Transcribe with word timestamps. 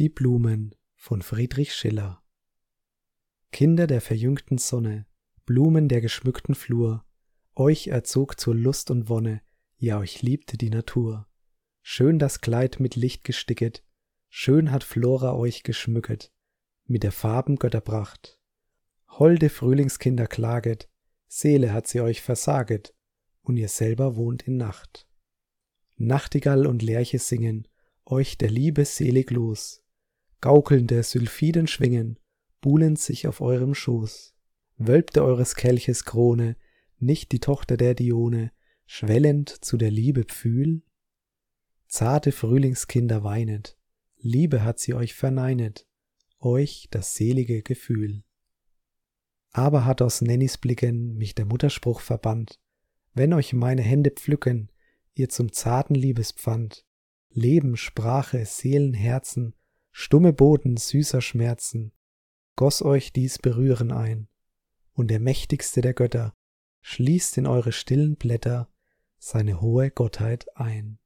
Die 0.00 0.08
Blumen 0.08 0.74
von 0.94 1.20
Friedrich 1.20 1.74
Schiller 1.74 2.22
Kinder 3.52 3.86
der 3.86 4.00
verjüngten 4.00 4.56
Sonne, 4.56 5.04
Blumen 5.44 5.90
der 5.90 6.00
geschmückten 6.00 6.54
Flur, 6.54 7.04
euch 7.54 7.88
erzog 7.88 8.40
zur 8.40 8.54
Lust 8.54 8.90
und 8.90 9.10
Wonne, 9.10 9.42
ja 9.76 9.98
euch 9.98 10.22
liebte 10.22 10.56
die 10.56 10.70
Natur. 10.70 11.28
Schön 11.82 12.18
das 12.18 12.40
Kleid 12.40 12.80
mit 12.80 12.96
Licht 12.96 13.24
gesticket, 13.24 13.84
schön 14.30 14.70
hat 14.70 14.84
Flora 14.84 15.34
euch 15.34 15.64
geschmücket, 15.64 16.32
mit 16.86 17.02
der 17.02 17.12
Farben 17.12 17.56
Götterpracht. 17.56 18.40
Holde 19.06 19.50
Frühlingskinder 19.50 20.28
klaget, 20.28 20.88
Seele 21.28 21.74
hat 21.74 21.88
sie 21.88 22.00
euch 22.00 22.22
versaget, 22.22 22.94
und 23.42 23.58
ihr 23.58 23.68
selber 23.68 24.16
wohnt 24.16 24.44
in 24.44 24.56
Nacht. 24.56 25.06
Nachtigall 25.98 26.66
und 26.66 26.80
Lerche 26.80 27.18
singen, 27.18 27.68
euch 28.06 28.38
der 28.38 28.48
Liebe 28.48 28.86
selig 28.86 29.30
los, 29.30 29.79
gaukelnde 30.40 31.02
Sylphiden 31.02 31.66
schwingen, 31.66 32.18
buhlend 32.60 32.98
sich 32.98 33.26
auf 33.26 33.40
eurem 33.40 33.74
Schoß. 33.74 34.34
Wölbte 34.76 35.22
eures 35.22 35.54
Kelches 35.56 36.04
Krone 36.04 36.56
nicht 36.98 37.32
die 37.32 37.40
Tochter 37.40 37.76
der 37.76 37.94
Dione, 37.94 38.52
schwellend 38.86 39.48
zu 39.48 39.76
der 39.76 39.90
Liebe 39.90 40.24
Pfühl? 40.24 40.82
Zarte 41.88 42.32
Frühlingskinder 42.32 43.24
weinet, 43.24 43.76
Liebe 44.16 44.62
hat 44.64 44.78
sie 44.78 44.94
euch 44.94 45.14
verneinet, 45.14 45.86
euch 46.38 46.88
das 46.90 47.14
selige 47.14 47.62
Gefühl. 47.62 48.22
Aber 49.52 49.84
hat 49.84 50.00
aus 50.02 50.20
Nennys 50.20 50.58
Blicken 50.58 51.16
mich 51.16 51.34
der 51.34 51.46
Mutterspruch 51.46 52.00
verbannt, 52.00 52.60
wenn 53.14 53.32
euch 53.32 53.52
meine 53.52 53.82
Hände 53.82 54.10
pflücken, 54.10 54.70
ihr 55.14 55.28
zum 55.28 55.52
zarten 55.52 55.94
Liebespfand, 55.94 56.86
Leben, 57.30 57.76
Sprache, 57.76 58.44
Seelen, 58.46 58.94
Herzen, 58.94 59.54
stumme 59.92 60.32
Boden 60.32 60.76
süßer 60.76 61.20
Schmerzen, 61.20 61.92
goss 62.56 62.82
euch 62.82 63.12
dies 63.12 63.38
Berühren 63.38 63.92
ein, 63.92 64.28
und 64.92 65.08
der 65.08 65.20
mächtigste 65.20 65.80
der 65.80 65.94
Götter 65.94 66.34
schließt 66.82 67.38
in 67.38 67.46
eure 67.46 67.72
stillen 67.72 68.16
Blätter 68.16 68.68
seine 69.18 69.60
hohe 69.60 69.90
Gottheit 69.90 70.46
ein. 70.56 70.98